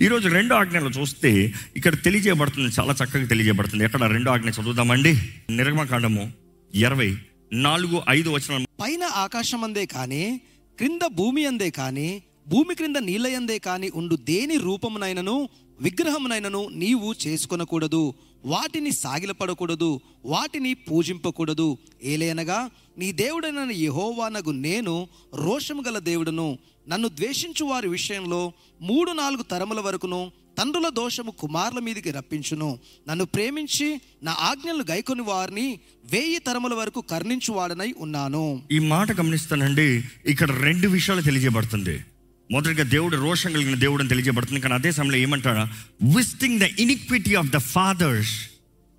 [0.00, 3.84] ఈరోజు రెండో ఆజ్ఞలు చూస్తే ఇక్కడ తెలియజేయబడుతుంది చాలా చక్కగా తెలియజేయబడుతుంది.
[3.84, 5.14] ఎక్కడ రెండో ఆజ్ఞ చదువుదామండి?
[5.50, 6.32] నిర్గమకాండము
[6.74, 7.16] ఇరవై
[7.52, 10.40] నాలుగు ఐదు వచ్చిన పైన ఆకాశం అందే కానీ
[10.78, 15.48] క్రింద భూమి అందే కానీ భూమి క్రింద నీళ్ళయందే కానీ ఉండు దేని రూపమునైనను
[15.80, 18.14] విగ్రహమునైనను నీవు చేసుకొనకూడదు.
[18.44, 21.78] వాటిని సాగిలపడకూడదు వాటిని పూజింపకూడదు.
[22.04, 26.58] ఏలేనగా నీ దేవుడైన యహోవానగు నేను రోషము గల దేవుడను.
[26.88, 32.78] నన్ను ద్వేషించు వారి విషయంలో మూడు నాలుగు తరముల వరకును తండ్రుల దోషము కుమారుల మీదకి రప్పించును.
[33.08, 38.62] నన్ను ప్రేమించి నా ఆజ్ఞలను గైకొని వారిని వేయి తరముల వరకు కర్ణించువాడనై ఉన్నాను.
[38.72, 40.04] ఈ మాట గమనిస్తానండి.
[40.26, 42.04] ఇక్కడ రెండు విషయాలు తెలియజేయబడుతుంది.
[42.52, 44.60] మొదటిగా దేవుడు రోషం కలిగిన దేవుడు అని తెలియజేయబడుతుంది.
[44.60, 45.64] కానీ అదే సమయంలో ఏమంటారా
[46.02, 48.34] visiting the iniquity of the fathers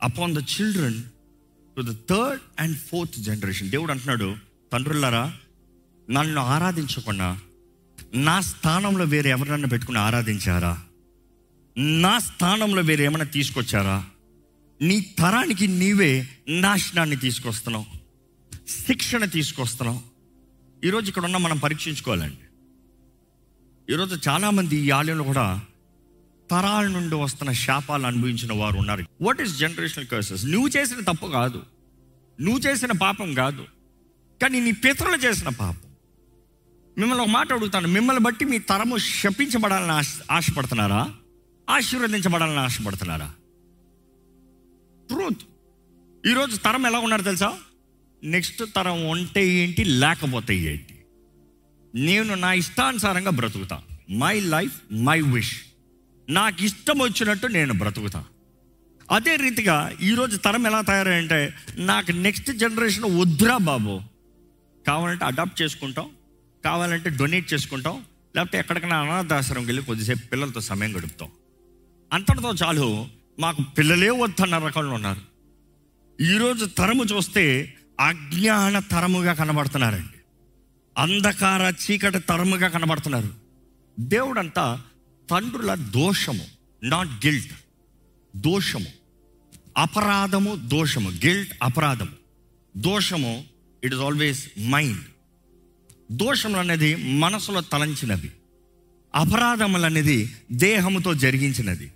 [0.04, 1.04] upon the children
[1.78, 4.36] to the third and fourth generation దేవుడు అంటున్నాడు
[4.74, 5.34] తండ్రులారా
[6.10, 7.40] నన్ను ఆరాధించకుండా
[8.16, 10.84] నా స్థానంలో వేరే ఎవరన్నా పెట్టుకుని ఆరాధించారా?
[11.78, 14.06] నా స్థానంలో వేరే ఏమైనా తీసుకొచ్చారా?
[14.82, 17.86] నీ తరానికి నీవే నాశనాన్ని తీసుకొస్తున్నావు.
[18.68, 20.02] శిక్షణ తీసుకొస్తున్నావు.
[20.86, 22.38] ఈరోజు ఇక్కడ ఉన్న మనం పరీక్షించుకోవాలండి.
[23.94, 25.62] ఈరోజు చాలామంది ఈ ఆలయంలో కూడా
[26.52, 29.06] తరాల నుండి వస్తున్న శాపాలు అనుభవించిన వారు ఉన్నారు.
[29.22, 31.64] వాట్ ఈస్ జనరేషనల్ కర్సెస్ నువ్వు చేసిన తప్పు కాదు.
[32.42, 33.66] నువ్వు చేసిన పాపం కాదు.
[34.42, 35.85] కానీ నీ పితరులు చేసిన పాపం.
[36.98, 37.88] మిమ్మల్ని ఒక మాట అడుగుతాను.
[37.88, 41.14] మిమ్మల్ని బట్టి మీ తరము శపించబడాలని ఆశ ఆశపడుతున్నారా?
[41.70, 43.34] ఆశీర్వదించబడాలని ఆశపడుతున్నారా?
[45.08, 45.42] ట్రూత్.
[46.28, 47.58] ఈరోజు తరం ఎలా ఉన్నారు తెలుసా?
[48.24, 51.06] నెక్స్ట్ తరం ఉంటే ఏంటి లేకపోతే ఏంటి?
[51.96, 53.82] నేను నా ఇష్టానుసారంగా బ్రతుకుతా.
[54.10, 55.56] మై లైఫ్ మై విష్
[56.30, 58.26] నాకు ఇష్టం వచ్చినట్టు నేను బ్రతుకుతా.
[59.12, 64.02] అదే రీతిగా ఈరోజు తరం ఎలా తయారంటే నాకు నెక్స్ట్ జనరేషన్ వద్దురా బాబు.
[64.88, 66.10] కావాలంటే అడాప్ట్ చేసుకుంటాం.
[66.66, 68.06] కావాలంటే డొనేట్ చేసుకుంటాం.
[68.36, 71.30] లేకపోతే ఎక్కడికైనా అనాథాశ్రమం వెళ్ళి కొద్దిసేపు పిల్లలతో సమయం గడుపుతాం.
[72.14, 73.08] అంతటితో చాలు
[73.40, 75.22] మాకు పిల్లలే వద్దన్న రకంలో ఉన్నారు.
[76.24, 80.18] ఈరోజు తరము చూస్తే అజ్ఞాన తరముగా కనబడుతున్నారండి.
[80.98, 83.30] అంధకార చీకటి తరముగా కనబడుతున్నారు.
[84.00, 84.82] దేవుడంతా
[85.30, 86.46] తండ్రుల దోషము
[86.84, 87.54] నాట్ గిల్ట్
[88.36, 88.88] దోషము.
[89.78, 91.10] అపరాధము దోషము.
[91.10, 92.26] గిల్ట్ అపరాధము.
[92.78, 93.44] దోషము
[93.84, 95.04] ఇట్ ఇస్ ఆల్వేస్ మైండ్
[96.12, 98.32] దోషములు అనేది మనసులో తలంచినవి.
[99.14, 100.18] అపరాధములు అనేది
[100.52, 101.92] దేహముతో జరిగించినది.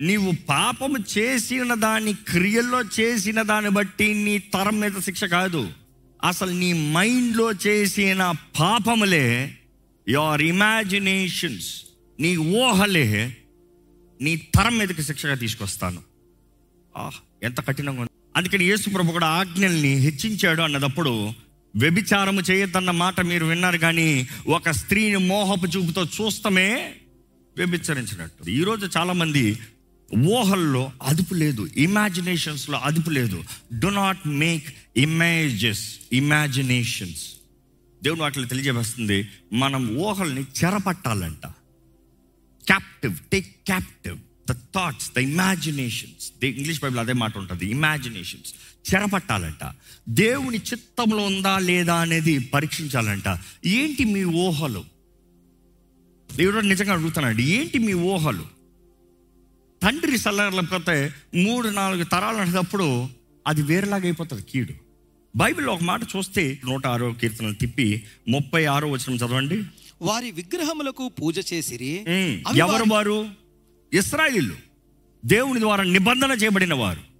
[0.00, 5.62] నీవు పాపము చేసిన దాని క్రియల్లో చేసిన దాన్ని బట్టి నీ తరం మీద శిక్ష కాదు.
[6.24, 8.22] అసలు నీ మైండ్లో చేసిన
[8.60, 9.58] పాపములే
[10.08, 11.70] యువర్ ఇమాజినేషన్స్
[12.18, 13.36] నీ ఊహలే
[14.20, 16.00] నీ తరం మీదకి శిక్షగా తీసుకొస్తాను.
[16.96, 18.10] ఆహ్, ఎంత కఠినంగా ఉంది.
[18.36, 21.12] అందుకని యేసు ప్రభు కూడా ఆజ్ఞల్ని హెచ్చించాడు అన్నదప్పుడు
[21.76, 26.94] వ్యభిచారము చేయొద్దన్న మాట మీరు విన్నారు కానీ ఒక స్త్రీని మోహపు చూపుతో చూస్తమే
[27.56, 28.50] వ్యభిచరించినట్టు.
[28.50, 29.58] ఈరోజు చాలామంది
[30.18, 33.44] ఊహల్లో అదుపు లేదు ఇమాజినేషన్స్లో అదుపు లేదు.
[33.78, 34.64] Do not make
[34.96, 37.32] images imaginations
[38.02, 41.46] దేవుడు వాటిని తెలియజేస్తుంది మనం ఊహల్ని చెరపట్టాలంట.
[42.66, 44.18] Captive take captive
[44.50, 48.54] the thoughts the imaginations English Bible అదే మాట ఉంటుంది ఇమాజినేషన్స్
[48.94, 49.72] చెరపట్టాలంట.
[50.08, 53.38] దేవుని చిత్తంలో ఉందా లేదా అనేది పరీక్షించాలంట.
[53.66, 54.84] ఏంటి మీ ఊహలు?
[56.36, 58.42] దేవుడు నిజంగా అడుగుతున్నాడు ఏంటి మీ ఊహలు?
[59.82, 63.08] తండ్రి సల్లకపోతే మూడు నాలుగు తరాలు అనేటప్పుడు
[63.46, 64.72] అది వేరేలాగా అయిపోతుంది కీడు.
[65.36, 69.62] బైబిల్లో ఒక మాట చూస్తే నూట ఆరో కీర్తనలు తిప్పి ముప్పై ఆరో వచనం చదవండి.
[70.02, 72.04] వారి విగ్రహములకు పూజ చేసిరి
[72.56, 73.28] ఎవరు వారి- వారు?
[73.94, 74.54] ఇస్రాయిలు.
[75.24, 77.13] దేవుని ద్వారా నిబంధన చేయబడిన వారు.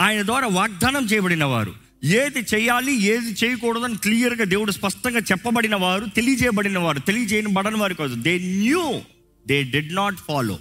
[0.00, 1.74] ఆయన ద్వారా వాగ్దానం చేయబడిన వారు
[2.04, 8.14] ఏది చేయాలి ఏది చేయకూడదని క్లియర్గా దేవుడు స్పష్టంగా చెప్పబడిన వారు తెలియజేయబడిన వారు తెలియజేయబడిన వారు కాదు.
[8.14, 9.00] They knew
[9.46, 10.58] they did not follow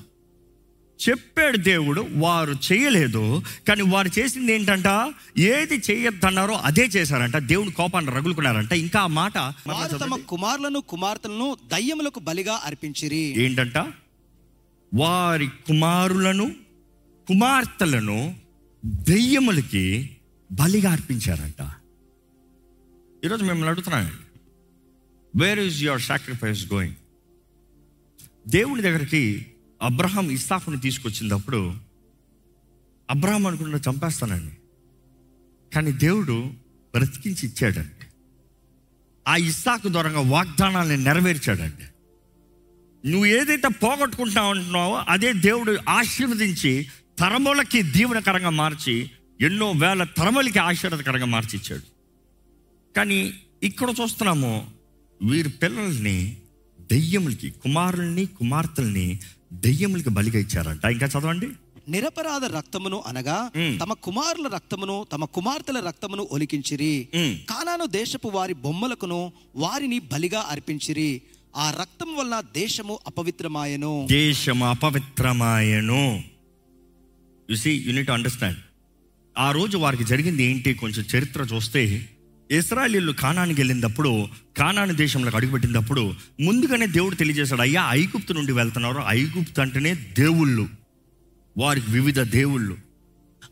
[1.00, 5.14] చెప్పాడు దేవుడు వారు చేయలేదు కానీ వారు చేసింది ఏంటంట?
[5.38, 7.38] ఏది చేయొద్దన్నారో అదే చేశారంట.
[7.38, 8.72] దేవుని కోపాన్ని రగులుకున్నారంట.
[8.72, 9.34] ఇంకా ఆ మాట
[10.02, 13.44] తమ కుమారులను కుమార్తెలను దయ్యములకు బలిగా అర్పించిరి.
[13.46, 13.78] ఏంటంట?
[14.94, 16.52] వారి కుమారులను
[17.28, 18.36] కుమార్తెలను
[18.86, 20.18] దెయ్యములకి
[20.52, 21.72] బలిగా అర్పించారంట.
[23.26, 24.40] ఈరోజు మిమ్మల్ని అడుగుతున్నామండి
[25.36, 26.96] where is your sacrifice going
[28.48, 29.46] దేవుని దగ్గరికి
[29.82, 31.74] అబ్రహాం ఇస్సాకుని తీసుకొచ్చినప్పుడు
[33.10, 34.58] అబ్రహాం అనుకుంటే చంపేస్తానండి.
[35.76, 36.54] కానీ దేవుడు
[36.96, 38.06] బ్రతికించి ఇచ్చాడండి.
[39.28, 41.86] ఆ ఇస్తాకు ద్వారా వాగ్దానాన్ని నెరవేర్చాడండి.
[43.10, 46.88] నువ్వు ఏదైతే పోగొట్టుకుంటా అంటున్నావో అదే దేవుడు ఆశీర్వదించి
[47.20, 49.10] తరములకి దీవెనకరంగా మార్చి
[49.42, 51.82] ఎన్నో వేల తరములకి ఆశీర్వదకరంగా మార్చి ఇచ్చాడు.
[52.96, 53.34] కానీ
[53.64, 54.68] ఇక్కడ చూస్తున్నాము
[55.24, 56.38] వీరి పిల్లల్ని
[56.82, 59.20] దెయ్యములకి కుమారుల్ని కుమార్తెల్ని
[59.54, 60.86] దెయ్యములకి బలిగా ఇచ్చారంట.
[60.86, 61.48] ఇంకా చదవండి.
[61.90, 63.52] నిరపరాధ రక్తమును అనగా.
[63.82, 67.08] తమ కుమారుల రక్తమును తమ కుమార్తెల రక్తమును ఒలికించిరి.
[67.50, 71.22] కానాను దేశపు వారి బొమ్మలకును వారిని బలిగా అర్పించిరి.
[71.56, 74.08] ఆ రక్తం వలన దేశము అపవిత్రమాయను.
[74.12, 76.24] దేశం అపవిత్రమాయను.
[77.52, 78.58] You see you need understand
[79.38, 80.74] ఆ రోజు వారికి జరిగింది ఏంటి?
[80.74, 82.10] కొంచెం చరిత్ర చూస్తే
[82.52, 89.04] ఇస్రాయలీలు కానానికి వెళ్ళినప్పుడు కానాని దేశంలోకి అడుగుపెట్టినప్పుడు ముందుగానే దేవుడు తెలియజేశాడు అయ్యా ఐగుప్తు నుండి వెళ్తున్నారు.
[89.08, 90.70] ఐగుప్తు అంటేనే దేవుళ్ళు.
[91.58, 92.78] వారికి వివిధ దేవుళ్ళు.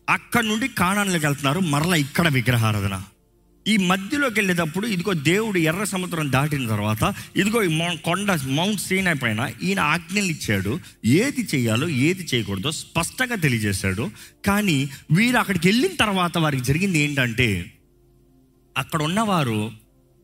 [0.09, 1.59] అక్కడ నుండి కానానికి వెళ్తున్నారు.
[1.59, 3.03] మరలా ఇక్కడ విగ్రహారాధన.
[3.67, 9.51] ఈ మధ్యలోకి వెళ్ళేటప్పుడు ఇదిగో దేవుడు ఎర్ర సముద్రం దాటిన తర్వాత ఇదిగో ఈ కొండ మౌంట్ సీన్ పైన
[9.63, 10.79] ఈయన ఆజ్ఞలు ఇచ్చాడు.
[11.05, 14.11] ఏది చేయాలో ఏది చేయకూడదో స్పష్టంగా తెలియజేశాడు.
[14.45, 17.73] కానీ వీరు అక్కడికి వెళ్ళిన తర్వాత వారికి జరిగింది ఏంటంటే
[18.77, 19.71] అక్కడ ఉన్నవారు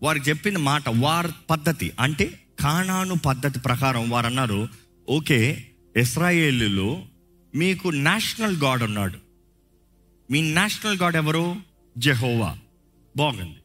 [0.04, 4.68] వారికి చెప్పిన మాట వారి పద్ధతి అంటే కానాను పద్ధతి ప్రకారం వారు అన్నారు
[5.10, 5.66] ఓకే
[5.98, 7.02] ఇస్రాయేలీలు
[7.56, 9.18] మీకు నేషనల్ గాడ్ ఉన్నాడు.
[10.32, 11.56] మీ నేషనల్ గాడ్ ఎవరు?
[11.98, 12.58] జెహోవా.
[13.18, 13.56] బాగుంది.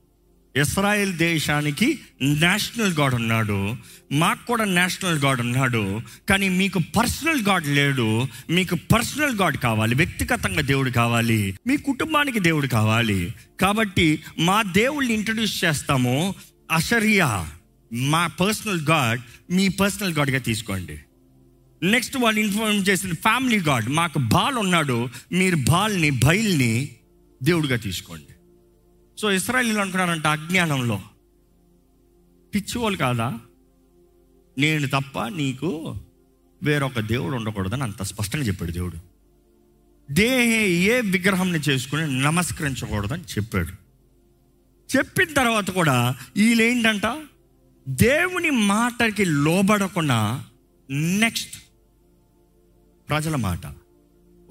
[0.60, 3.76] ఇస్రాయెల్ దేశానికి నేషనల్ గాడ్ ఉన్నాడు.
[4.12, 6.00] మాకు కూడా నేషనల్ గాడ్ ఉన్నాడు.
[6.28, 8.26] కానీ మీకు పర్సనల్ గాడ్ లేడు.
[8.50, 9.94] మీకు పర్సనల్ గాడ్ కావాలి.
[9.94, 11.58] వ్యక్తిగతంగా దేవుడు కావాలి.
[11.66, 13.34] మీ కుటుంబానికి దేవుడు కావాలి.
[13.60, 16.34] కాబట్టి మా దేవుళ్ళని ఇంట్రడ్యూస్ చేస్తాము.
[16.70, 17.50] అషరియా
[17.92, 19.20] మా పర్సనల్ గాడ్
[19.52, 20.98] మీ పర్సనల్ గాడ్గా తీసుకోండి.
[21.82, 26.88] నెక్స్ట్ వాళ్ళు ఇన్ఫార్మ్ చేసిన ఫ్యామిలీ గాడ్ మాకు బాల్ ఉన్నాడు మీరు బాల్ని బయల్ని
[27.42, 28.27] దేవుడిగా తీసుకోండి.
[29.18, 31.00] సో ఇస్రాయలీలు అనుకున్నారంట అజ్ఞానంలో.
[32.54, 33.40] పిచ్చివాళ్ళు కాదా?
[34.58, 35.96] నేను తప్ప నీకు
[36.62, 38.96] వేరొక దేవుడు ఉండకూడదని అంత స్పష్టంగా చెప్పాడు దేవుడు.
[40.12, 43.68] దేహే ఏ విగ్రహంని చేసుకుని నమస్కరించకూడదని చెప్పాడు.
[44.96, 47.26] చెప్పిన తర్వాత కూడా వీళ్ళేంటంట
[47.88, 50.44] దేవుని మాటకి లోబడకుండా
[50.90, 51.62] నెక్స్ట్
[53.08, 53.60] ప్రజల మాట.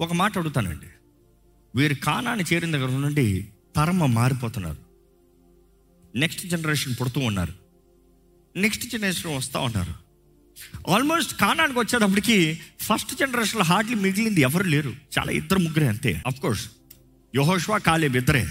[0.00, 0.86] ఒక మాట అడుగుతానండి.
[1.74, 4.76] వీరు కానాన్ని చేరిన దగ్గర నుండి తరమ మారిపోతున్నారు.
[6.16, 7.52] నెక్స్ట్ జనరేషన్ పుడుతూ ఉన్నారు.
[8.56, 9.94] నెక్స్ట్ జనరేషన్ వస్తూ ఉన్నారు.
[10.90, 14.94] ఆల్మోస్ట్ కానానికి వచ్చేటప్పటికి ఫస్ట్ జనరేషన్లో హార్డ్లీ మిగిలింది ఎవరు లేరు.
[15.18, 16.22] చాలా ఇద్దరు ముగ్గురే అంతే.
[16.26, 16.70] అఫ్కోర్స్
[17.36, 18.48] యహోష్వా కాలేబ్ ఇద్దరే.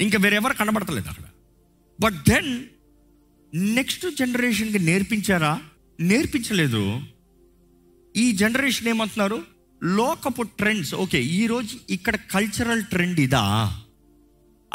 [0.00, 1.24] ఇంకా వేరెవరు కనబడతలేదు అక్కడ.
[2.00, 2.64] బట్ దెన్
[3.54, 5.62] నెక్స్ట్ జనరేషన్కి నేర్పించారా?
[6.00, 7.00] నేర్పించలేదు.
[8.16, 9.42] ఈ జనరేషన్ ఏమంటున్నారు?
[9.82, 13.80] లోకపు ట్రెండ్స్ ఓకే ఈరోజు ఇక్కడ కల్చరల్ ట్రెండ్ ఇదా?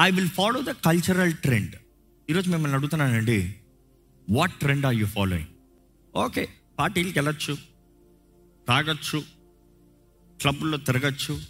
[0.02, 1.76] I will follow the cultural trend
[2.30, 3.56] ఈరోజు మిమ్మల్ని అడుగుతున్నానండి
[4.30, 5.50] what trend are you following
[6.16, 6.50] okay
[6.80, 7.58] పార్టీలకు వెళ్ళచ్చు
[8.68, 9.24] తాగొచ్చు
[10.42, 11.42] క్లబ్లో తిరగచ్చు.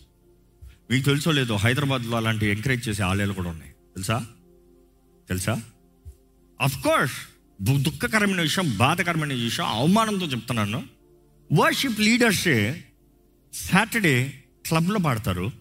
[0.91, 3.71] మీకు తెలుసో లేదో హైదరాబాద్లో అలాంటి ఎంకరేజ్ చేసే ఆలయాలు కూడా ఉన్నాయి.
[3.71, 4.25] తెలుసా?
[5.29, 5.61] తెలుసా?
[6.61, 7.13] అఫ్ కోర్స్
[7.83, 10.83] దుఃఖకరమైన విషయం బాధకరమైన విషయం అవమానంతో చెప్తున్నాను.
[11.53, 12.83] వర్షిప్ లీడర్సే
[13.53, 15.51] సాటర్డే క్లబ్లో పాడతారు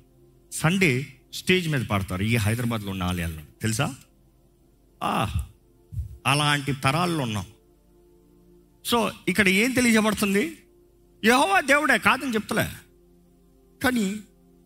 [0.53, 2.23] సండే స్టేజ్ మీద పాడతారు.
[2.23, 3.43] ఈ హైదరాబాద్లో ఉన్న ఆలయాల్లో.
[3.63, 3.95] తెలుసా?
[6.27, 7.47] అలాంటి తరాల్లో ఉన్నాం.
[8.85, 10.59] సో ఇక్కడ ఏం తెలియజేయబడుతుంది?
[11.25, 12.69] యహోవా దేవుడే కాదని చెప్తలే.
[13.85, 14.15] కానీ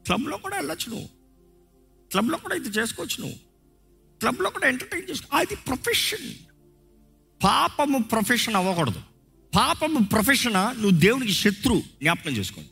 [0.06, 1.08] క్లబ్లో కూడా వెళ్ళొచ్చు నువ్వు.
[2.10, 3.38] క్లబ్లో కూడా ఇది చేసుకోవచ్చు నువ్వు.
[4.20, 6.34] క్లబ్లో కూడా ఎంటర్టైన్ చేసుకో అది ప్రొఫెషన్.
[7.44, 9.00] పాపము ప్రొఫెషన్ అవ్వకూడదు.
[9.56, 10.54] పాపము ప్రొఫెషన్?
[10.54, 12.70] నువ్వు దేవునికి శత్రు జ్ఞాపకం చేసుకోండి.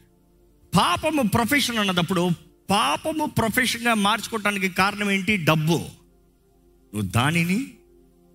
[0.76, 2.30] పాపము ప్రొఫెషన్ అన్నదప్పుడు
[2.70, 5.36] పాపము ప్రొఫెషన్గా మార్చుకోవటానికి కారణం ఏంటి?
[5.36, 5.72] డబ్బు.
[5.72, 7.66] నువ్వు దానిని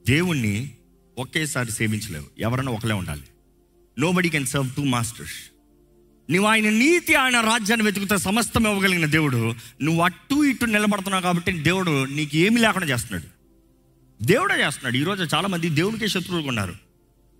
[0.08, 0.72] దేవుణ్ణి
[1.18, 2.26] ఒకేసారి సేవించలేవు.
[2.40, 3.24] ఎవరైనా ఒకలే ఉండాలి.
[4.12, 5.52] Nobody can serve two masters
[6.32, 9.56] నువ్వు ఆయన నీతి ఆయన రాజ్యాన్ని వెతుకుతా సమస్తం ఇవ్వగలిగిన దేవుడు.
[9.82, 13.40] నువ్వు అటు ఇటు నిలబడుతున్నావు కాబట్టి దేవుడు నీకు ఏమి లేకుండా చేస్తున్నాడు.
[14.24, 14.98] దేవుడే చేస్తున్నాడు.
[14.98, 16.76] ఈరోజు చాలామంది దేవునికే శత్రువులు ఉన్నారు.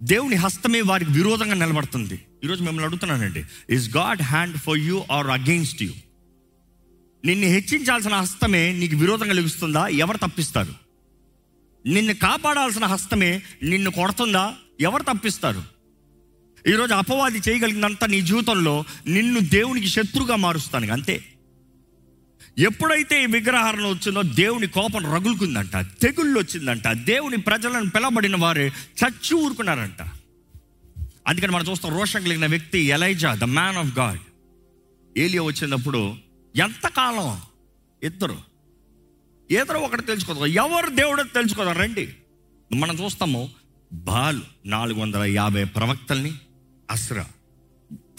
[0.04, 2.20] దేవుని హస్తమే వారికి విరోధంగా నిలబడుతుంది.
[2.44, 3.44] ఈరోజు మిమ్మల్ని అడుగుతున్నానండి.
[3.70, 5.90] Is God hand for you or against you
[7.26, 10.74] నిన్ను హెచ్చించాల్సిన హస్తమే నీకు విరోధంగా లెగుస్తుందా ఎవరు తప్పిస్తారు?
[11.86, 14.54] నిన్ను కాపాడాల్సిన హస్తమే నిన్ను కొడుతుందా?
[14.80, 15.64] ఎవరు తప్పిస్తారు?
[16.68, 21.24] ఈరోజు అపవాది చేయగలిగినంత నీ జీవితంలో నిన్ను దేవునికి శత్రుగా మారుస్తాను అంతే.
[22.58, 30.02] ఎప్పుడైతే ఈ విగ్రహారం వచ్చిందో దేవుని కోపం రగులుకుందంట తెగుళ్ళు వచ్చిందంట దేవుని ప్రజలను పిలబడిన వారే చచ్చి ఊరుకున్నారంట.
[31.28, 34.20] అందుకని మనం చూస్తాం రోషం కలిగిన వ్యక్తి Elijah the man of God.
[35.18, 36.16] ఏలియా వచ్చినప్పుడు
[36.56, 37.42] ఎంతకాలం?
[38.04, 38.38] ఇద్దరు.
[39.52, 42.14] ఇద్దరు ఒకటి తెలుసుకోదాం ఎవరు దేవుడో తెలుసుకోదాం రండి.
[42.74, 43.50] మనం చూస్తాము
[43.94, 46.34] బాలు నాలుగు వందల యాభై ప్రవక్తల్ని
[46.92, 47.28] అస్రా.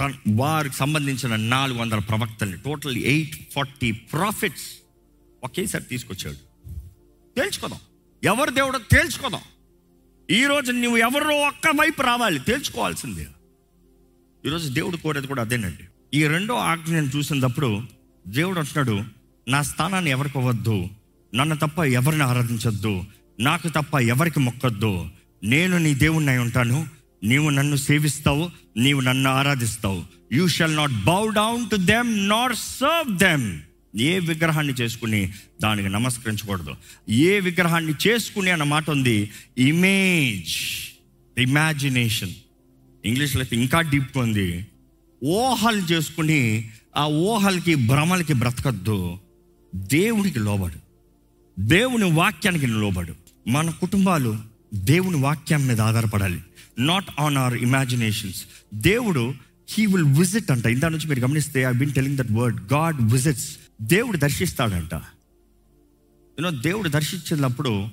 [0.00, 4.72] తన వారికి సంబంధించిన నాలుగు వందల ప్రవక్తల్ని టోటల్ ఎయిట్ ఫార్టీ ప్రాఫిట్స్
[5.44, 6.36] ఒకేసారి తీసుకొచ్చాడు.
[7.36, 7.80] తేల్చుకోదాం
[8.24, 9.40] ఎవరు దేవుడో తేల్చుకోదాం
[10.30, 13.26] ఈరోజు నువ్వు ఎవరో ఒక్క వైపు రావాలి తేల్చుకోవాల్సిందే
[14.46, 16.18] ఈరోజు దేవుడు కోరేది కూడా అదేనండి.
[16.18, 19.04] ఈ రెండో ఆజ్ఞను చూసినప్పుడు దేవుడు అంటున్నాడు
[19.48, 20.88] నా స్థానాన్ని ఎవరికి వద్దు
[21.34, 23.04] నన్ను తప్ప ఎవరిని ఆరాధించొద్దు?
[23.40, 25.08] నాకు తప్ప ఎవరికి మొక్కొద్దు?
[25.44, 26.86] నేను నీ దేవుణ్ణి అయి ఉంటాను.
[27.24, 30.04] నీవు నన్ను సేవిస్తావు నీవు నన్ను ఆరాధిస్తావు.
[30.32, 33.60] You shall not bow down to them not serve them
[33.96, 36.76] ఏ విగ్రహాన్ని చేసుకుని దానికి నమస్కరించకూడదు.
[37.10, 40.54] ఏ విగ్రహాన్ని చేసుకుని అన్న మాట ఉంది ఇమేజ్
[41.38, 42.30] ఇమాజినేషన్
[43.04, 44.66] ఇంగ్లీష్లో అయితే ఇంకా డీప్ ఉంది.
[45.24, 49.18] ఊహలు చేసుకుని ఆ ఊహలకి భ్రమలకి బ్రతకద్దు.
[49.74, 50.74] దేవునికి లోబడు.
[51.60, 53.14] దేవుని వాక్యానికి లోబడు.
[53.48, 54.38] మన కుటుంబాలు
[54.74, 56.40] దేవుని వాక్యం మీద ఆధారపడాలి.
[56.78, 58.44] నాట్ ఆన్ అవర్ ఇమాజినేషన్స్
[58.74, 59.34] దేవుడు
[59.70, 60.66] హీ విల్ విజిట్ అంట.
[60.66, 64.94] ఇందా నుంచి మీరు గమనిస్తే I been telling that word God visits దేవుడు దర్శిస్తాడంట.
[64.94, 67.88] యూనో దేవుడు దర్శించినప్పుడు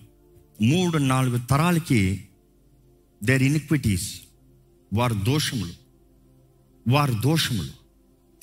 [0.62, 2.24] మూడు నాలుగు తరాలకి
[3.24, 4.22] దేర్ ఇనిక్విటీస్
[4.94, 5.74] వారి దోషములు
[6.90, 7.77] వారి దోషములు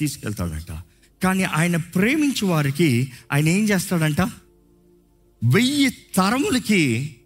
[0.00, 0.82] తీసుకెళ్తాడంట.
[1.22, 4.20] కానీ ఆయన ప్రేమించు వారికి ఆయన ఏం చేస్తాడంట?
[5.44, 7.16] వెయ్యి తరములకి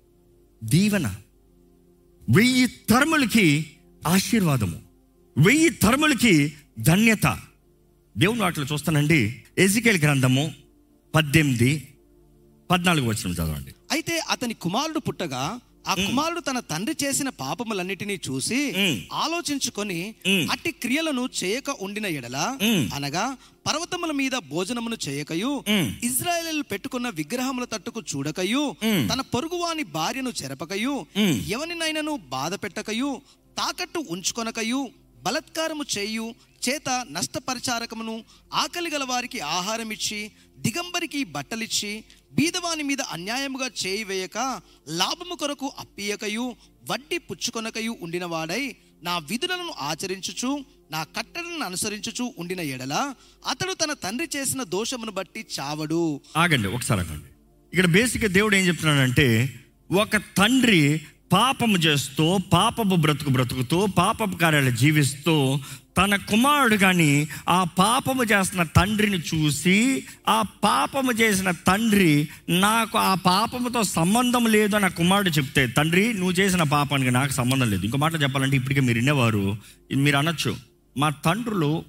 [0.64, 1.14] దీవెన
[2.30, 3.70] వెయ్యి తరములకి
[4.06, 4.80] ఆశీర్వాదము
[5.38, 7.38] వెయ్యి తరములకి ధన్యత.
[8.18, 9.42] దేవుని వాటిలో చూస్తానండి.
[9.58, 10.54] ఎజికేల్ గ్రంథము
[11.14, 11.88] పద్దెనిమిది
[12.70, 13.74] పద్నాలుగు వచ్చిన చదవండి.
[13.90, 18.72] అయితే అతని కుమారుడు పుట్టగా ఆ కుమారుడు తన తండ్రి చేసిన పాపములన్నిటినీ చూసి.
[19.12, 20.14] ఆలోచించుకొని.
[20.50, 22.58] అట్టి క్రియలను చేయక ఉండిన ఎడల.
[22.94, 25.64] అనగా పర్వతముల మీద భోజనమును చేయకయు.
[26.02, 28.76] ఇజ్రాయేలు పెట్టుకున్న విగ్రహముల తట్టుకు చూడకయు.
[29.12, 31.06] తన పొరుగువాని భార్యను చెరపకయు.
[31.48, 33.20] ఎవరినైనాను బాధ పెట్టకయు
[33.58, 34.90] తాకట్టు ఉంచుకొనకయు
[35.22, 36.34] బలత్కారము చేయు
[36.68, 44.38] చేత నష్టపరిచారకమును ఆకలి గల వారికి ఆహారం ఇచ్చి దిగంబరికి బట్టలిచ్చి బీదవాని మీద అన్యాయముగా చేయి వేయక
[44.88, 46.56] లాభము కొరకు అప్పియకయు
[46.90, 52.94] వడ్డీ పుచ్చుకొనకయు ఉండినవాడై నా విధులను ఆచరించుచు నా కట్టడలను అనుసరించుచు ఉండిన ఎడల
[53.48, 56.20] అతడు తన తండ్రి చేసిన దోషమును బట్టి చావడు.
[56.36, 57.28] ఆగండి ఒకసారి ఆగండి.
[57.72, 59.26] ఇక్కడ బేసిక్గా దేవుడు ఏం చెప్తున్నాడంటే
[59.90, 61.00] ఒక తండ్రి
[61.32, 65.34] పాపము చేస్తూ పాపపు బ్రతుకు బ్రతుకుతూ పాపపు కార్యాలు జీవిస్తూ
[65.98, 73.82] తన కుమారుడు కానీ ఆ పాపము చేస్తున్న తండ్రిని చూసి ఆ పాపము చేసిన తండ్రి నాకు ఆ పాపముతో
[73.82, 77.84] సంబంధం లేదు అని ఆ కుమారుడు చెప్తే తండ్రి నువ్వు చేసిన పాపానికి నాకు సంబంధం లేదు.
[77.84, 79.56] ఇంకో మాట చెప్పాలంటే ఇప్పటికే మీరు వినేవారు.
[79.90, 80.56] ఇది మీరు అనొచ్చు.
[80.96, 81.84] మా తండ్రులు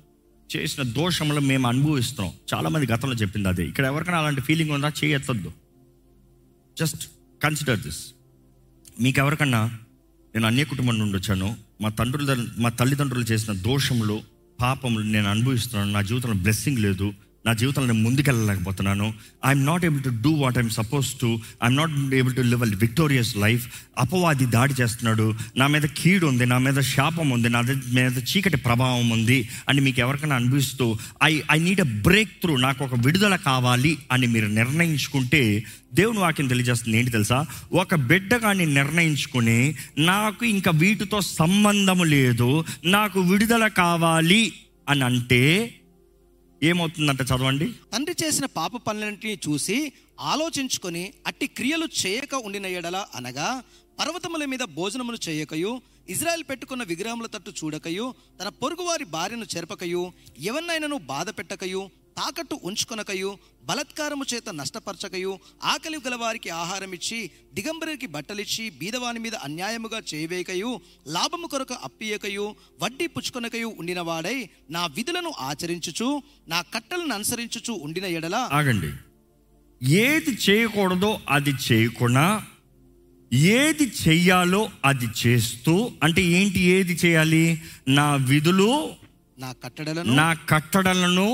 [0.56, 2.34] చేసిన దోషములు మేము అనుభవిస్తున్నాం.
[2.54, 3.66] చాలామంది గతంలో చెప్పింది అదే.
[3.66, 4.92] ఇక్కడ ఎవరికైనా అలాంటి ఫీలింగ్ ఉందా?
[5.04, 5.52] చేయొద్దు.
[6.80, 7.08] Just
[7.44, 8.06] consider this.
[9.00, 9.66] మీకు ఎవరికన్నా
[10.36, 11.69] నేను అన్య కుటుంబం నుండి వచ్చాను.
[11.82, 14.22] మా తండ్రుల మా తల్లిదండ్రులు చేసిన దోషములు
[14.62, 15.92] పాపములు నేను అనుభవిస్తున్నాను.
[15.92, 17.14] నా జీవితంలో బ్లెస్సింగ్ లేదు.
[17.46, 19.14] నా జీవితంలో నేను ముందుకెళ్ళలేకపోతున్నాను.
[19.46, 22.66] I'm not able to do what I'm suppose to I'm not able to live a
[22.66, 23.68] victorious life
[23.98, 25.36] అపవాది దాడి చేస్తున్నాడు.
[25.58, 26.46] నా మీద కీడు ఉంది.
[26.46, 27.50] నా మీద శాపం ఉంది.
[27.50, 27.62] నా
[27.94, 31.84] మీద చీకటి ప్రభావం ఉంది అని మీకు ఎవరికైనా అనిపిస్తూ I I need a
[32.30, 36.98] breakthrough నాకు ఒక విడుదల కావాలి అని మీరు నిర్ణయించుకుంటే దేవుని వాక్యం తెలియజేస్తుంది.
[36.98, 37.46] ఏంటి తెలుసా?
[37.74, 42.66] ఒక బిడ్డ కానీ నిర్ణయించుకుని నాకు ఇంకా వీటితో సంబంధము లేదు.
[42.86, 44.54] నాకు విడుదల కావాలి
[44.90, 45.76] అని అంటే
[46.62, 47.68] ఏమవుతుందంట చదవండి?
[47.94, 49.78] తండ్రి చేసిన పాప పనులన్నింటినీ చూసి
[50.32, 53.50] ఆలోచించుకొని అట్టి క్రియలు చేయక ఉండిన ఎడల అనగా
[54.00, 55.72] పర్వతముల మీద భోజనమును చేయకయు
[56.10, 58.06] ఇజ్రాయెల్ పెట్టుకున్న విగ్రహముల తట్టు చూడకయు
[58.40, 60.04] తన పొరుగువారి భార్యను చెరపకయు
[60.44, 61.82] ఎవరినైనాను బాధ పెట్టకయు
[62.20, 63.32] తాకట్టు ఉంచుకొనకయు
[63.66, 65.34] బలత్కారము చేత నష్టపరచకయు
[65.64, 67.20] ఆకలి గల వారికి ఆహారం ఇచ్చి
[67.54, 70.72] దిగంబరికి బట్టలిచ్చి బీదవాని మీద అన్యాయముగా చేయవేకయు
[71.08, 72.46] లాభము కొరకు అప్పియకయు
[72.82, 74.38] వడ్డీ పుచ్చుకొనకయు ఉండిన వాడై
[74.70, 76.08] నా విధులను ఆచరించుచు
[76.48, 78.92] నా కట్టలను అనుసరించుచు ఉండిన ఎడల ఆగండి.
[80.06, 82.26] ఏది చేయకూడదో అది చేయకుండా
[83.58, 85.74] ఏది చెయ్యాలో అది చేస్తూ
[86.04, 87.46] అంటే ఏంటి ఏది చేయాలి?
[87.92, 88.72] నా విధులు
[89.38, 91.28] నా కట్టడలను నా కట్టడలను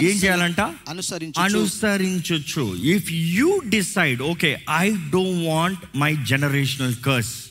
[0.00, 0.60] ఏం చేయాలంట?
[0.88, 2.76] అనుసరించు అనుసరించచ్చు.
[2.76, 7.46] If you decide okay I don't want my generational curse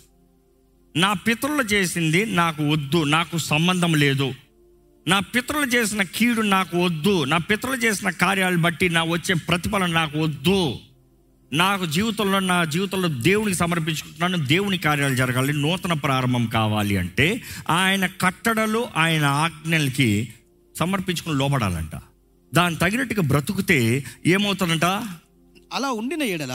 [0.95, 4.33] నా పితరులు చేసింది నాకు వద్దు నాకు సంబంధం లేదు.
[5.07, 10.19] నా పితరులు చేసిన కీడు నాకు వద్దు నా పితరులు చేసిన కార్యాలు బట్టి నా వచ్చే ప్రతిఫలం నాకు
[10.19, 10.79] వద్దు.
[11.53, 18.87] నాకు జీవితంలో నా జీవితంలో దేవునికి సమర్పించుకుంటున్నాను దేవుని కార్యాలు జరగాలి నూతన ప్రారంభం కావాలి అంటే ఆయన కట్టడలు
[18.97, 20.33] ఆయన ఆజ్ఞలకి
[20.79, 21.95] సమర్పించుకుని లోపడాలంట
[22.53, 24.85] దాని తగినట్టుగా బ్రతుకుతే ఏమవుతుందంట
[25.73, 26.53] అలా ఉండిన ఎడల.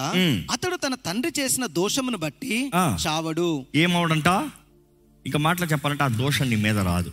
[0.50, 2.70] అతడు తన తండ్రి చేసిన దోషమును బట్టి.
[3.06, 3.66] చావడు.
[3.74, 4.28] ఏమవడంట?
[5.26, 7.12] ఇంకా మాటలు చెప్పాలంటే ఆ దోషం నీ మీద రాదు.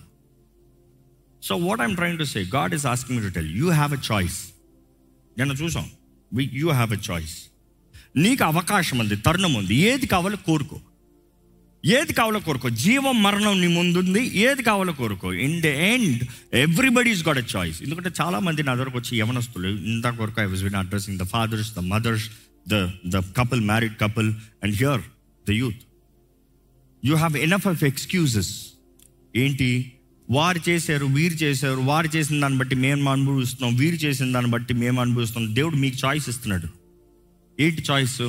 [1.44, 4.40] So what I'm trying to say God is asking to tell you have a choice
[5.38, 5.88] నిన్న చూసాం.
[6.32, 7.38] యూ హ్యావ్ ఎ చాయిస్
[8.16, 9.76] నీకు అవకాశం ఉంది తరుణం ఉంది.
[9.76, 10.80] ఏది కావాలో కోరుకో.
[11.86, 12.70] ఏది కావాలో కోరుకో.
[12.70, 14.38] జీవం మరణం నీ ముందుంది.
[14.38, 15.34] ఏది కావాలో కోరుకో.
[15.34, 16.24] In the end
[16.54, 20.64] everybody's got a choice ఎందుకంటే చాలా మంది నా దగ్గరకు వచ్చి యవనస్తులు ఇంత కొరకు I was
[20.64, 22.30] been addressing the fathers the mothers
[22.70, 25.02] the the couple married couple and here
[25.50, 25.82] the youth
[27.06, 28.68] you have enough of excuses
[29.36, 29.92] ఏంటి?
[30.30, 35.02] వారు చేశారు వీరు చేశారు వారు చేసిన దాన్ని బట్టి మేము అనుభవిస్తున్నాం వీరు చేసిన దాన్ని బట్టి మేము
[35.02, 35.56] అనుభవిస్తున్నాం.
[35.56, 36.68] దేవుడు మీకు చాయిస్ ఇస్తున్నాడు.
[37.60, 38.22] ఏంటి చాయిస్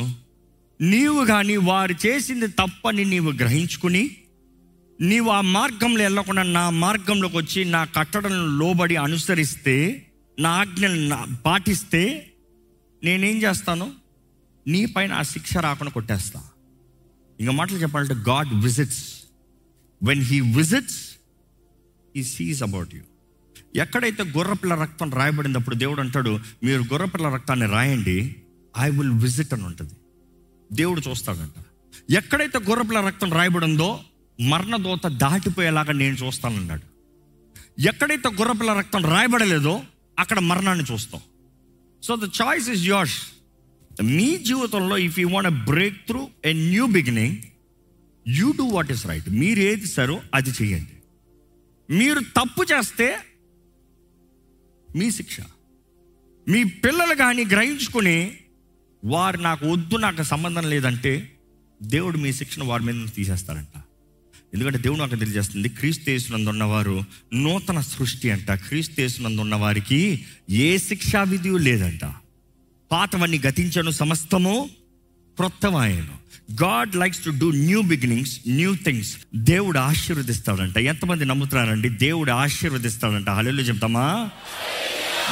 [0.90, 4.16] నీవు కానీ వారు చేసింది తప్పని నీవు గ్రహించుకుని
[5.00, 10.06] నీవు ఆ మార్గంలో వెళ్ళకుండా నా మార్గంలోకి వచ్చి నా కట్టడలను లోబడి అనుసరిస్తే
[10.38, 12.30] నా ఆజ్ఞలను పాటిస్తే
[13.04, 13.92] నేనేం చేస్తాను?
[14.66, 16.44] నీ పైన ఆ శిక్ష రాకుండా కొట్టేస్తా.
[17.40, 19.04] ఇంకా మాటలు చెప్పాలంటే God visits.
[20.02, 21.16] When he visits
[22.16, 23.02] he sees about you
[23.76, 28.36] ఎక్కడైతే గుర్రపిల్ల రక్తం రాయబడినప్పుడు దేవుడు అంటాడు మీరు గుర్రపిల్ల రక్తాన్ని రాయండి
[28.80, 29.92] ఐ విల్ విజిట్ అని ఉంటుంది.
[30.72, 31.64] దేవుడు చూస్తాడంట.
[32.12, 34.00] ఎక్కడైతే గుర్రపిల్ల రక్తం రాయబడిందో
[34.40, 36.94] మరణదోత దాటిపోయేలాగా నేను చూస్తానన్నాడు.
[37.80, 39.82] ఎక్కడైతే గుర్రపిల్ల రక్తం రాయబడలేదో
[40.18, 41.20] అక్కడ మరణాన్ని చూస్తాం.
[42.02, 43.18] So the choice is yours
[44.02, 45.64] మీ జీవితంలో if you want
[46.06, 47.36] breakthrough a new beginning
[48.28, 50.90] you do what is right మీరు ఏది సరో అది చేయండి.
[51.94, 53.18] మీరు తప్పు చేస్తే
[54.96, 55.36] మీ శిక్ష.
[56.48, 58.38] మీ పిల్లలు కానీ గ్రహించుకుని
[59.04, 61.32] వారు నాకు వద్దు నాకు సంబంధం లేదంటే
[61.82, 63.82] దేవుడు మీ శిక్షణ వారి మీద తీసేస్తారంట.
[64.54, 68.52] ఎందుకంటే దేవుడు నాకు తెలియజేస్తుంది క్రీస్తు యేసునందు ఉన్నవారు నూతన సృష్టి అంట.
[68.52, 72.00] క్రీస్తు యేసునందు ఉన్న వారికి ఏ శిక్షా విధి లేదంట.
[72.92, 74.70] పాతవన్నీ గతించను సమస్తము
[75.36, 76.24] క్రొత్తవాయను.
[76.62, 80.78] God likes to do new beginnings new things దేవుడు ఆశీర్వదిస్తాడంట.
[80.78, 81.88] ఎంతమంది నమ్ముతున్నారండి?
[81.88, 83.30] దేవుడు ఆశీర్వదిస్తాడంట.
[83.30, 84.30] హలో చెప్తామా?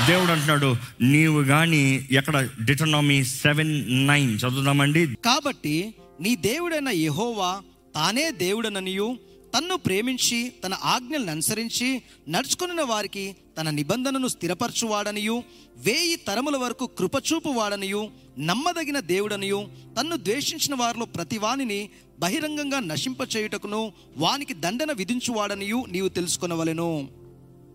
[0.09, 5.07] దేవుడు అంటున్నాడు నీవు కానీ ఎక్కడ డిటనామీ సెవెన్ నైన్ చదువుదామండి.
[5.25, 7.61] కాబట్టి నీ దేవుడైన యెహోవా
[7.95, 9.19] తానే దేవుడననియు.
[9.59, 15.43] తన్ను ప్రేమించి తన ఆజ్ఞలను అనుసరించి నడుచుకున్న వారికి తన నిబంధనను స్థిరపరచువాడనియు.
[15.77, 19.69] వేయి తరముల వరకు కృపచూపు వాడనియు నమ్మదగిన దేవుడనియు.
[20.01, 21.89] తన్ను ద్వేషించిన వారిలో ప్రతి వానిని
[22.21, 27.09] బహిరంగంగా నశింపచేయుటకును వానికి దండన విధించువాడనియు నీవు తెలుసుకొనవలెను.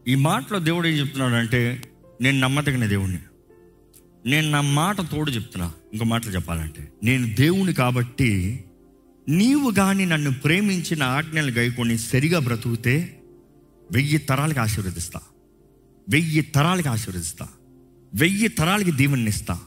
[0.07, 1.81] ఈ మాటలో దేవుడు ఏం చెప్తున్నాడు అంటే
[2.21, 3.19] నేను నమ్మదగిన దేవుణ్ణి.
[4.25, 5.71] నేను నా మాట తోడు చెప్తున్నా.
[5.93, 8.63] ఇంకో మాటలు చెప్పాలంటే నేను దేవుని కాబట్టి
[9.29, 13.21] నీవు కానీ నన్ను ప్రేమించిన ఆజ్ఞలు గైకొని సరిగా బ్రతుకుతే
[13.91, 15.19] వెయ్యి తరాలకి ఆశీర్వదిస్తా.
[16.09, 17.47] వెయ్యి తరాలకి ఆశీర్వదిస్తా.
[18.15, 19.59] వెయ్యి తరాలకి దీవెనిస్తా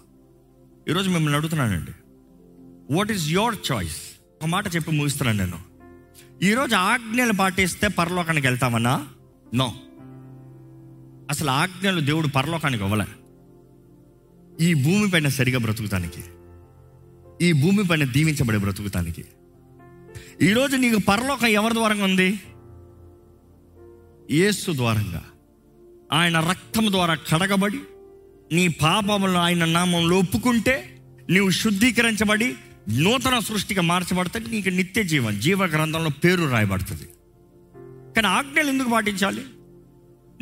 [0.89, 1.93] ఈరోజు మిమ్మల్ని అడుగుతున్నానండి
[2.95, 3.97] వాట్ ఈస్ యువర్ చాయిస్
[4.43, 5.59] ఒక మాట చెప్పి ముగిస్తున్నాను నేను.
[6.45, 9.07] ఈరోజు ఆజ్ఞలు పాటిస్తే పరలోకానికి వెళ్తామన్నా?
[9.55, 9.75] నో
[11.31, 13.05] అసలు ఆజ్ఞలు దేవుడు పరలోకానికి ఇవ్వలే.
[14.64, 16.25] ఈ భూమి పైన సరిగా బ్రతుకుతానికి.
[17.47, 19.25] ఈ భూమి పైన దీవించబడే బ్రతుకుతానికి.
[20.43, 22.40] ఈరోజు నీకు పరలోకం ఎవరి ద్వారంగా ఉంది?
[24.31, 25.25] ఏసు ద్వారంగా.
[26.12, 27.81] ఆయన రక్తం ద్వారా కడగబడి
[28.53, 32.55] నీ పాపములను ఆయన నామంలో ఒప్పుకుంటే నీవు శుద్ధీకరించబడి
[32.88, 37.09] నూతన సృష్టిగా మార్చబడితే నీకు నిత్య జీవం జీవ గ్రంథంలో పేరు రాయబడుతుంది.
[38.14, 39.45] కానీ ఆజ్ఞలు ఎందుకు పాటించాలి?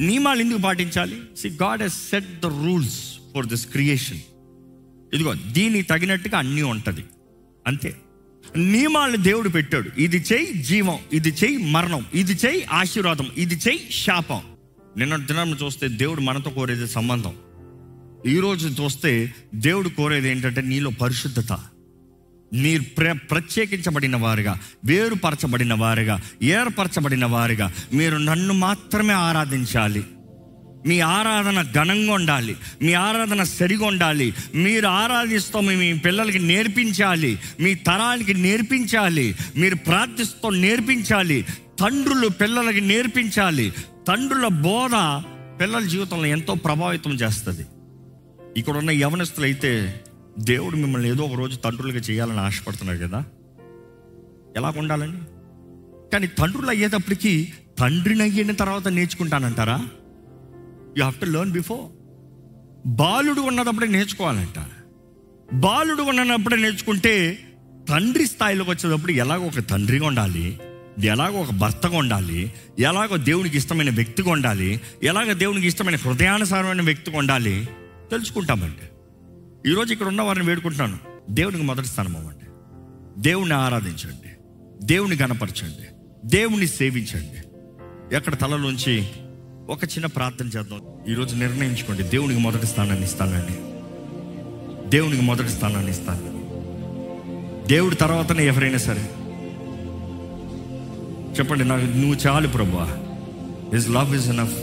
[0.01, 1.23] నియమాలు ఎందుకు పాటించాలి?
[1.39, 4.19] See God he's set the rules for this creation
[5.15, 7.05] ఇదిగో దీనికి తగినట్టుగా అన్నీ ఉంటుంది.
[7.67, 7.97] అంతే.
[8.57, 9.91] నియమాలను దేవుడు పెట్టాడు.
[9.99, 14.41] ఇది చేయి జీవం ఇది చేయి మరణం ఇది చేయి ఆశీర్వాదం ఇది చేయి శాపం.
[14.97, 17.35] నిన్న దినం చూస్తే దేవుడు మనతో కోరేది సంబంధం.
[18.27, 21.59] ఈరోజు చూస్తే దేవుడు కోరేది ఏంటంటే నీలో పరిశుద్ధత.
[22.55, 30.05] మీరు ప్ర ప్రత్యేకించబడిన వారుగా వేరుపరచబడిన వారుగా ఏర్పరచబడిన వారుగా మీరు నన్ను మాత్రమే ఆరాధించాలి.
[30.87, 32.57] మీ ఆరాధన ఘనంగా ఉండాలి.
[32.83, 34.35] మీ ఆరాధన సరిగా ఉండాలి.
[34.55, 37.39] మీరు ఆరాధిస్తూ మీ పిల్లలకి నేర్పించాలి.
[37.61, 39.35] మీ తరాలకి నేర్పించాలి.
[39.57, 41.43] మీరు ప్రార్థిస్తూ నేర్పించాలి.
[41.81, 43.73] తండ్రులు పిల్లలకి నేర్పించాలి.
[44.09, 45.23] తండ్రుల బోధ
[45.61, 47.67] పిల్లల జీవితంలో ఎంతో ప్రభావితం చేస్తుంది.
[48.57, 50.01] ఇక్కడ ఉన్న యవనస్తులు అయితే
[50.39, 53.25] దేవుడు మిమ్మల్ని ఏదో ఒక రోజు తండ్రులుగా చేయాలని ఆశపడుతున్నారు కదా?
[54.57, 55.17] ఎలా ఉండాలండి
[56.13, 59.77] కానీ తండ్రులు అయ్యేటప్పటికీ తండ్రిని అయిన తర్వాత నేర్చుకుంటానంటారా?
[60.99, 61.93] You have to learn before
[62.89, 64.65] బాలుడు ఉన్నదప్పుడే నేర్చుకోవాలంట.
[65.53, 67.39] బాలుడు ఉన్నప్పుడే నేర్చుకుంటే
[67.89, 70.61] తండ్రి స్థాయిలోకి వచ్చేటప్పుడు ఎలాగో ఒక తండ్రిగా ఉండాలి
[71.05, 77.69] ఎలాగో ఒక భర్తగా ఉండాలి ఎలాగో దేవునికి ఇష్టమైన వ్యక్తిగా ఉండాలి ఎలాగో దేవునికి ఇష్టమైన హృదయానుసారమైన వ్యక్తిగా ఉండాలి
[78.11, 78.98] తెలుసుకుంటామండి.
[79.69, 80.99] ఈరోజు ఇక్కడ ఉన్న వారిని వేడుకుంటున్నాను.
[81.31, 82.45] దేవునికి మొదటి స్థానం అవ్వండి.
[83.21, 84.29] దేవుణ్ణి ఆరాధించండి.
[84.87, 85.87] దేవుని గణపరచండి.
[86.25, 87.43] దేవుణ్ణి సేవించండి.
[88.17, 89.09] ఎక్కడ తలలోంచి
[89.69, 90.81] ఒక చిన్న ప్రార్థన చేద్దాం.
[91.09, 92.03] ఈరోజు నిర్ణయించుకోండి.
[92.03, 93.57] దేవునికి మొదటి స్థానాన్ని ఇస్తానండి.
[94.89, 96.39] దేవునికి మొదటి స్థానాన్ని ఇస్తాను
[97.67, 99.03] దేవుడి తర్వాతనే ఎవరైనా సరే.
[101.39, 103.05] చెప్పండి నాకు నువ్వు చాలు ప్రభా.
[103.75, 104.59] His love is enough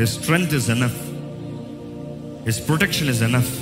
[0.00, 1.07] his strength is enough
[2.48, 3.58] his protection is enough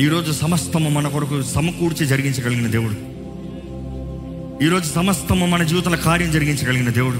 [0.00, 2.92] ఈరోజు సమస్తము మన కొరకు సమకూర్చి జరిగించగలిగిన దేవుడు.
[4.64, 7.16] ఈరోజు సమస్తము మన జీవితంలో కార్యం జరిగించగలిగిన దేవుడు.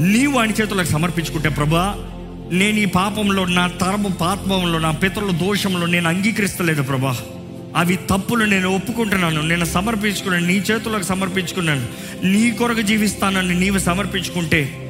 [0.00, 1.94] నీవు ఆయన చేతులకు సమర్పించుకుంటే ప్రభా
[2.52, 7.16] నేను ఈ పాపంలో నా తరము పాపంలో నా పితరుల దోషంలో నేను అంగీకరిస్తలేదు ప్రభా.
[7.76, 9.40] అవి తప్పులు నేను ఒప్పుకుంటున్నాను.
[9.40, 10.46] నేను సమర్పించుకున్నాను.
[10.46, 11.86] నీ చేతులకు సమర్పించుకున్నాను.
[12.26, 14.87] నీ కొరకు జీవిస్తానని నీవు సమర్పించుకుంటే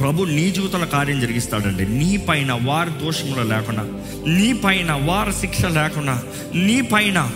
[0.00, 1.88] ప్రభు నీ జీవితంలో కార్యం జరిగిస్తాడండి.
[1.88, 3.82] నీ పైన వారి దోషములు లేకుండా
[4.26, 6.22] నీ పైన వారి శిక్ష లేకుండా
[6.54, 7.30] నీ పైన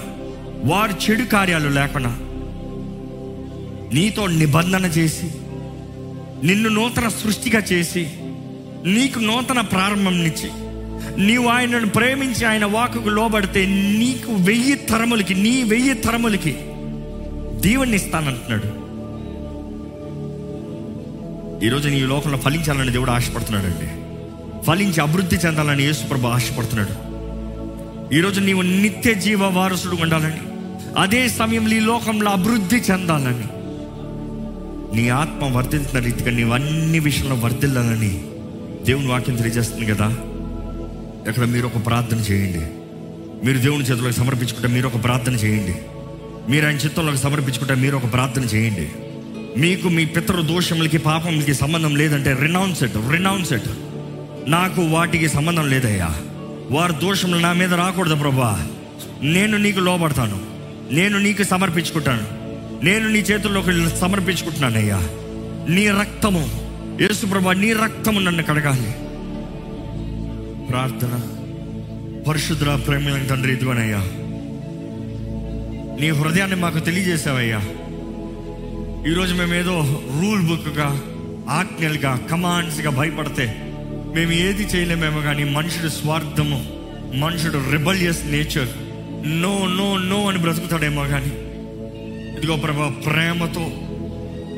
[0.64, 2.16] వారి చెడు కార్యాలు లేకుండా
[3.94, 5.26] నీతో నిబంధన చేసి
[6.46, 8.06] నిన్ను నూతన సృష్టిగా చేసి
[8.84, 10.50] నీకు నూతన ప్రారంభంనిచ్చి
[11.22, 13.66] నీవు ఆయనను ప్రేమించి ఆయన వాకుకు లోబడితే
[13.98, 16.54] నీకు వెయ్యి తరములకి నీ వెయ్యి తరములకి
[17.60, 18.85] దీవెన్ని ఇస్తానంటున్నాడు
[21.64, 23.86] ఈరోజు నీ లోకంలో ఫలించాలని దేవుడు ఆశపడుతున్నాడండి.
[24.64, 27.16] ఫలించి అభివృద్ధి చెందాలని యేసుప్రభు ఆశపడుతున్నాడు.
[28.14, 30.40] ఈరోజు నీవు నిత్య జీవ వారసుడు ఉండాలని
[30.98, 33.44] అదే సమయంలో ఈ లోకంలో అభివృద్ధి చెందాలని
[34.96, 38.24] నీ ఆత్మ వర్ధించిన రీతిగా నీవు అన్ని విషయంలో వర్ధిల్లాలని
[38.84, 40.06] దేవుని వాక్యం తెలియజేస్తుంది కదా.
[41.28, 42.66] ఇక్కడ మీరు ఒక ప్రార్థన చేయండి.
[43.46, 45.74] మీరు దేవుని చేతులకు సమర్పించుకుంటే మీరు ఒక ప్రార్థన చేయండి.
[46.52, 48.88] మీరు ఆయన చిత్తంలోకి సమర్పించుకుంటే మీరు ఒక ప్రార్థన చేయండి.
[49.56, 53.68] మీకు మీ పితృ దోషములకి పాపములకి సంబంధం లేదంటే రినౌన్స్ ఇట్ రినౌన్స్ ఇట్
[54.50, 56.14] నాకు వాటికి సంబంధం లేదయ్యా.
[56.70, 58.66] వారి దోషములు నా మీద రాకూడదు ప్రభా.
[59.22, 60.40] నేను నీకు లోబడతాను.
[60.94, 62.24] నేను నీకు సమర్పించుకుంటాను.
[62.84, 64.98] నేను నీ చేతుల్లోకి సమర్పించుకుంటున్నానయ్యా.
[65.68, 66.66] నీ రక్తము
[67.00, 68.92] యేసు ప్రభా నీ రక్తము నన్ను కడగాలి.
[70.66, 71.20] ప్రార్థన.
[72.28, 74.02] పరిశుద్ర ప్రేమ తండ్రి ఇదిగోనయ్యా.
[76.00, 77.60] నీ హృదయాన్ని మాకు తెలియజేసావయ్యా.
[79.06, 79.74] ఈరోజు మేము ఏదో
[80.20, 80.88] రూల్ బుక్గా
[81.48, 83.46] ఆజ్ఞలుగా కమాండ్స్గా భయపడితే
[84.14, 86.58] మేము ఏది చేయలేమేమో కానీ మనుషుడు స్వార్థము
[87.14, 88.68] మనుషుడు rebellious nature.
[89.40, 91.32] No no no అని బ్రతుకుతాడేమో కానీ
[92.38, 93.64] ఇదిగో ప్రభా ప్రేమతో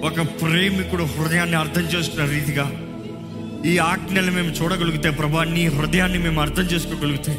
[0.02, 2.66] ఒక ప్రేమికుడు హృదయాన్ని అర్థం చేసుకున్న రీతిగా
[3.64, 7.34] ఈ ఆజ్ఞలు మేము చూడగలిగితే ప్రభా నీ హృదయాన్ని మేము అర్థం చేసుకోగలిగితే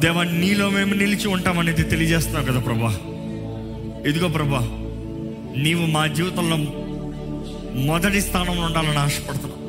[0.00, 2.92] దేవా నీలో మేము నిలిచి ఉంటామనేది తెలియజేస్తున్నావు కదా ప్రభా.
[4.08, 4.62] ఇదిగో ప్రభా
[5.56, 6.56] నీవు మా జీవితంలో
[7.78, 9.62] మొదటి స్థానంలో ఉండాలని ఆశపడుతున్నావు.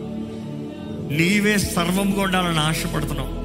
[1.14, 3.44] నీవే సర్వంగా ఉండాలని ఆశపడుతున్నావు.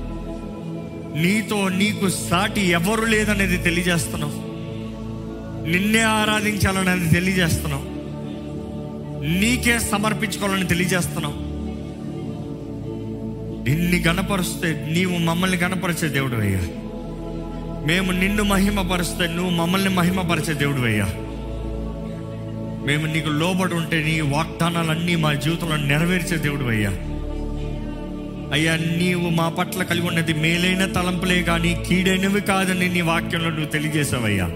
[1.18, 4.48] నీతో నీకు సాటి ఎవరు లేదనేది తెలియజేస్తున్నావు.
[5.66, 7.98] నిన్నే ఆరాధించాలనేది తెలియజేస్తున్నావు.
[9.26, 11.48] నీకే సమర్పించుకోవాలని తెలియజేస్తున్నావు.
[13.68, 16.60] నిన్ని గణపరుస్తే నీవు మమ్మల్ని గణపరిచే దేవుడు అయ్యా.
[17.86, 21.06] మేము నిన్ను మహిమపరుస్తే నువ్వు మమ్మల్ని మహిమపరిచే దేవుడు అయ్యా.
[22.88, 26.90] మేము నీకు లోబడి ఉంటే నీ వాగ్దానాలన్నీ మా జీవితంలో నెరవేర్చే దేవుడు అయ్యా.
[28.52, 34.46] అయ్యా నీవు మా పట్ల కలిగి ఉన్నది మేలైన తలంపులే కానీ కీడైనవి కాదని నీ వాక్యంలో నువ్వు తెలియజేశావయ్యా.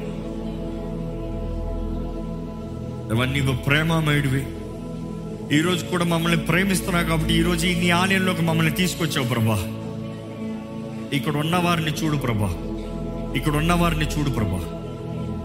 [3.25, 4.47] నీవు ప్రేమమయుడివి?
[5.59, 9.55] ఈరోజు కూడా మమ్మల్ని ప్రేమిస్తున్నావు కాబట్టి ఈరోజు ఈ నీ ఆలయంలోకి మమ్మల్ని తీసుకొచ్చావు ప్రభా.
[11.13, 12.55] ఇక్కడ ఉన్న వారిని చూడు ప్రభా.
[13.37, 14.61] ఇక్కడ ఉన్న వారిని చూడు ప్రభా.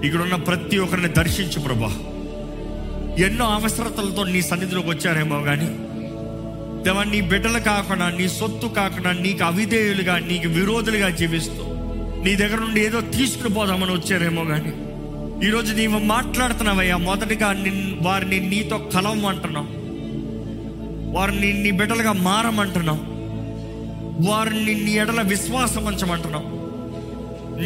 [0.03, 1.93] ఇక్కడ ఉన్న ప్రతి ఒక్కరిని దర్శించు ప్రభా.
[3.19, 5.69] ఎన్నో అవసరతలతో నీ సన్నిధిలోకి వచ్చారేమో కానీ
[6.83, 11.63] దేవా నీ బిడ్డలు కాకుండా నీ సొత్తు కాకుండా నీకు అవిధేయులుగా నీకు విరోధులుగా జీవిస్తూ
[12.25, 14.73] నీ దగ్గర నుండి ఏదో తీసుకుని పోదామని వచ్చారేమో కానీ
[15.47, 19.71] ఈరోజు నీవు మాట్లాడుతున్నావయ్యా మొదటిగా నిన్ వారిని నీతో కలవమంటున్నావు
[21.11, 23.03] వారిని నీ బిడ్డలుగా మారమంటున్నావు
[24.27, 26.47] వారిని నీ ఎడల విశ్వాసం ఉంచమంటున్నావు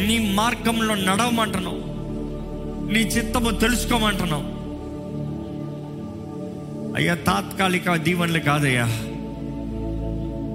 [0.00, 1.80] నీ మార్గంలో నడవమంటున్నావు
[2.92, 4.46] నీ చిత్తము తెలుసుకోమంటున్నావు
[6.96, 8.86] అయ్యా తాత్కాలిక దీవెనలు కాదయ్యా.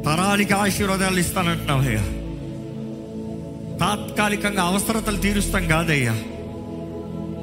[0.05, 2.01] తరాలిక ఆశీర్వాదాలు ఇస్తానంటున్నావయ్యా
[3.77, 6.13] తాత్కాలికంగా అవసరతలు తీరుస్తాం కాదయ్యా.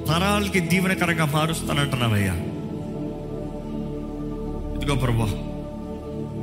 [0.08, 2.34] తరాలకి దీవెనకరంగా మారుస్తానంటున్నావయ్యా
[4.76, 5.28] ఇదిగో ప్రభా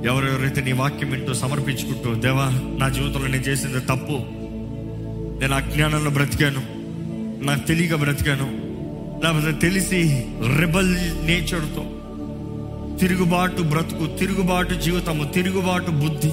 [0.06, 2.46] ఎవరెవరైతే నీ వాక్యం వింటూ సమర్పించుకుంటూ దేవా
[2.80, 4.42] నా జీవితంలో నేను చేసింది తప్పు.
[5.42, 6.62] నేను అజ్ఞానంలో బ్రతికాను.
[7.46, 8.72] నాకు తెలియక బ్రతికాను.
[9.24, 10.26] లేకపోతే తెలిసి
[10.60, 10.94] రిబల్
[11.26, 11.86] నేచర్తో
[13.00, 16.32] తిరుగుబాటు బ్రతుకు తిరుగుబాటు జీవితము తిరుగుబాటు బుద్ధి.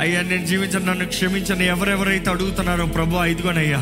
[0.00, 3.78] అయ్యా నేను జీవించను నన్ను క్షమించను ఎవరెవరైతే అడుగుతున్నారో ప్రభు ఇదిగోనయ్యా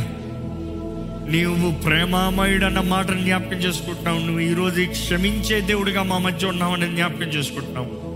[1.31, 4.19] నీవు ప్రేమామయుడు అన్న మాటను జ్ఞాపకం చేసుకుంటున్నావు.
[4.19, 8.11] నువ్వు ఈరోజు క్షమించే దేవుడిగా మా మధ్య ఉన్నామని జ్ఞాపకం చేసుకుంటున్నావు.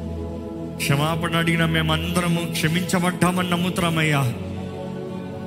[0.77, 4.21] క్షమాపణ అడిగిన మేమందరము క్షమించబడ్డామని నమ్ముతున్నామయ్యా.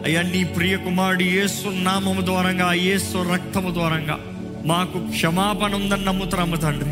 [0.06, 4.20] అయ్యా నీ ప్రియ కుమారుడు ఏసు నామము ద్వారంగా ఏసు రక్తము ద్వారంగా
[4.66, 6.92] మాకు క్షమాపణ ఉందని నమ్ముతున్నాము తండ్రి.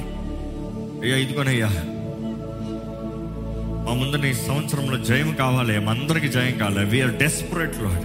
[1.05, 1.67] అయ్యా ఇదిగోనయ్యా.
[3.85, 5.93] మా ముందు నీ సంవత్సరంలో జయం కావాలి మా
[6.27, 6.85] జయం కావాలి.
[6.85, 8.03] వీఆర్ డెస్పరేట్ లాడ్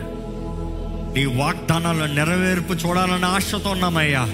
[1.15, 4.25] నీ వాగ్దానాల నెరవేర్పు చూడాలని ఆశతో ఉన్నామయ్యా.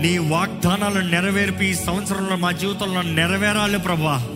[0.00, 4.28] నీ వాగ్దానాలు నెరవేర్పి ఈ సంవత్సరంలో మా జీవితంలో నెరవేరాలి ప్రభా.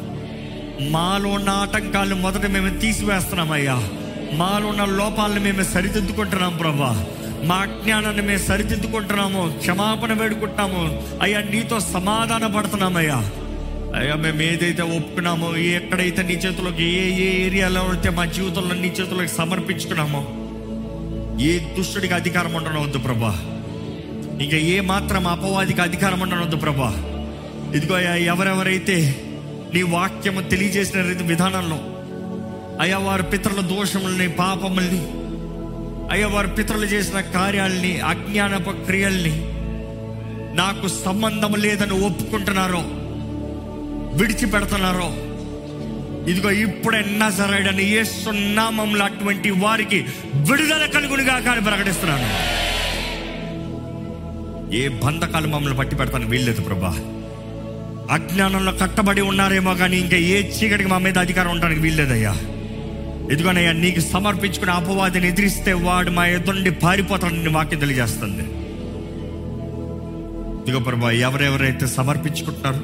[0.81, 3.89] మాలో ఉన్న ఆటంకాలు మొదట మేము తీసివేస్తున్నామయ్యా.
[4.33, 7.07] మాలో ఉన్న లోపాలను మేము సరిదిద్దుకుంటున్నాం ప్రభా.
[7.45, 11.03] మా అజ్ఞానాన్ని మేము సరిదిద్దుకుంటున్నాము క్షమాపణ వేడుకుంటున్నాము.
[11.23, 13.31] అయ్యా నీతో సమాధాన పడుతున్నామయ్యా.
[13.99, 19.27] అయ్యా మేము ఏదైతే ఒప్పుకున్నామో ఎక్కడైతే నీ చేతులకు ఏ ఏ ఏరియాలో అయితే మా జీవితంలో నీ చేతులకు
[19.27, 20.29] సమర్పించుకున్నామో
[21.41, 23.35] ఏ దుష్టుడికి అధికారం ఉండనవద్దు ప్రభా.
[24.43, 26.95] ఇంకా ఏ మాత్రం అపవాదికి అధికారం ఉండనవద్దు ప్రభా.
[27.75, 29.23] ఇదిగో అయ్యా ఎవరెవరైతే
[29.75, 31.81] నీ వాక్యము తెలియజేసిన రీతి విధానంలో
[32.81, 35.07] అయ్యా వారి పితరుల దోషముల్ని పాపముల్ని
[36.11, 39.35] అయ్యా వారి పితరులు చేసిన కార్యాలని అజ్ఞానప క్రియల్ని
[40.57, 42.83] నాకు సంబంధం లేదని ఒప్పుకుంటున్నారో
[44.17, 45.09] విడిచిపెడుతున్నారో
[46.31, 52.29] ఇదిగో ఇప్పుడే నజరైడని ఏ సున్నామంలో అటువంటి వారికి విడుదల కలుగునిగా కానీ ప్రకటిస్తున్నాను.
[54.77, 56.95] ఏ బంధకాలు మమ్మల్ని పట్టి పెడతాను వీల్లేదు ప్రభా.
[58.11, 62.35] అజ్ఞానంలో కట్టబడి ఉన్నారేమో కానీ ఇంకా ఏ చీకటికి మా మీద అధికారం ఉండడానికి వీల్లేదయ్యా.
[63.33, 68.43] ఇదిగోనయ్యా నీకు సమర్పించుకుని అపవాదిని ఎదిరిస్తే వాడు మా ఎదుండి పారిపోతాడని వాక్యం తెలియజేస్తుంది.
[70.63, 72.83] ఇదిగో ప్రభా ఎవరెవరైతే సమర్పించుకుంటున్నారో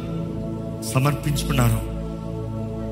[0.93, 1.81] సమర్పించుకున్నారో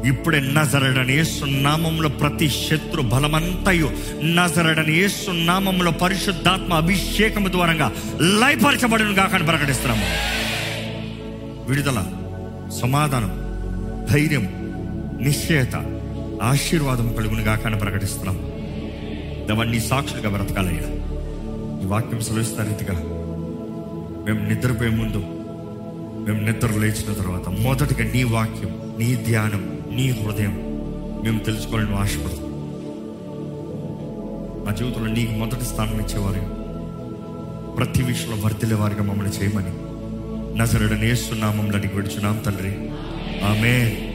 [0.09, 3.91] ఇప్పుడే నజరడని సున్నామంలో నామంలో ప్రతి శత్రు బలమంతయు
[4.25, 10.07] నజరడని యేసు నామంలో పరిశుద్ధాత్మ అభిషేకము ద్వారంగా లయపరచబడిన కాకని ప్రకటిస్తున్నాము.
[11.69, 12.01] విడుదల
[12.81, 13.33] సమాధానం
[14.11, 14.45] ధైర్యం
[15.21, 15.89] నిశ్చయత
[16.42, 18.37] ఆశీర్వాదం కలుగును కాకని ప్రకటిస్తున్నాం.
[19.57, 20.83] అవన్నీ సాక్షులుగా బ్రతకాలయ్యా.
[21.83, 22.98] ఈ వాక్యం సెలవిస్తున్న రీతిగా
[24.24, 25.24] మేము నిద్రపోయే ముందు
[26.26, 30.55] మేము నిద్ర లేచిన తర్వాత మొదటిగా నీ వాక్యం నీ ధ్యానం నీ హృదయం
[31.24, 32.50] మేము తెలుసుకోవాలని ఆశపడుతున్నాం
[34.66, 36.61] మా జీవితంలో నీకు మొదటి స్థానం ఇచ్చేవారు
[37.76, 39.70] ప్రతి విషయంలో వర్తిలే వారిగా మమ్మల్ని చేయమని.
[40.59, 42.90] నజరడనేస్తున్నామంలో నీకు విడుచున్నాం తండ్రి.
[43.44, 44.07] ఆమె